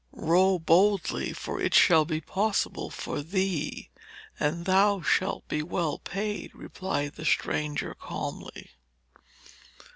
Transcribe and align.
'Row 0.13 0.57
boldly, 0.57 1.31
for 1.31 1.61
it 1.61 1.75
shall 1.75 2.05
be 2.05 2.19
possible 2.19 2.89
for 2.89 3.21
thee, 3.21 3.91
and 4.39 4.65
thou 4.65 4.99
shalt 5.01 5.47
be 5.47 5.61
well 5.61 5.99
paid,' 5.99 6.55
replied 6.55 7.13
the 7.13 7.23
stranger 7.23 7.93
calmly. 7.93 8.71